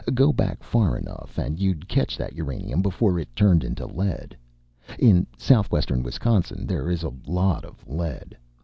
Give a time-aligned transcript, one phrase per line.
[0.15, 4.35] Go back far enough and you'd catch that uranium before it turned into lead.
[4.97, 8.35] In southwestern Wisconsin, there is a lot of lead.